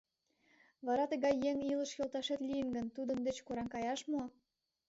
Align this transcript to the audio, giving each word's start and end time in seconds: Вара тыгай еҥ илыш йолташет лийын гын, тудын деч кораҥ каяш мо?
Вара 0.85 1.05
тыгай 1.11 1.33
еҥ 1.49 1.57
илыш 1.71 1.91
йолташет 1.97 2.39
лийын 2.47 2.67
гын, 2.75 2.85
тудын 2.95 3.19
деч 3.27 3.37
кораҥ 3.45 3.67
каяш 3.73 4.01
мо? 4.11 4.23